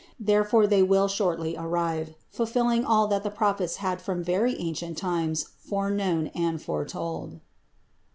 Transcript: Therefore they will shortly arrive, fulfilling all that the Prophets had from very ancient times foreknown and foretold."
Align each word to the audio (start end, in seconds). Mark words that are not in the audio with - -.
Therefore 0.19 0.65
they 0.65 0.81
will 0.81 1.07
shortly 1.07 1.55
arrive, 1.55 2.15
fulfilling 2.31 2.83
all 2.83 3.05
that 3.09 3.21
the 3.21 3.29
Prophets 3.29 3.75
had 3.75 4.01
from 4.01 4.23
very 4.23 4.57
ancient 4.59 4.97
times 4.97 5.49
foreknown 5.59 6.31
and 6.33 6.59
foretold." 6.59 7.39